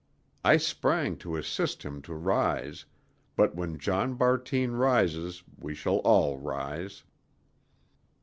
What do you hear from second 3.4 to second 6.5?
when John Bartine rises we shall all